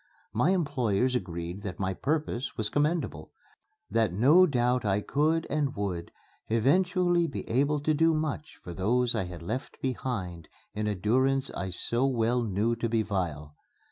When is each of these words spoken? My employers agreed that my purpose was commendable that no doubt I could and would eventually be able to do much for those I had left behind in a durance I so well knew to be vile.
My 0.33 0.49
employers 0.49 1.13
agreed 1.13 1.61
that 1.61 1.77
my 1.79 1.93
purpose 1.93 2.57
was 2.57 2.71
commendable 2.71 3.33
that 3.91 4.11
no 4.11 4.47
doubt 4.47 4.83
I 4.83 4.99
could 5.01 5.45
and 5.47 5.75
would 5.75 6.11
eventually 6.47 7.27
be 7.27 7.47
able 7.47 7.79
to 7.81 7.93
do 7.93 8.15
much 8.15 8.57
for 8.63 8.73
those 8.73 9.13
I 9.13 9.25
had 9.25 9.43
left 9.43 9.79
behind 9.79 10.47
in 10.73 10.87
a 10.87 10.95
durance 10.95 11.51
I 11.51 11.69
so 11.69 12.07
well 12.07 12.41
knew 12.41 12.75
to 12.77 12.89
be 12.89 13.03
vile. 13.03 13.55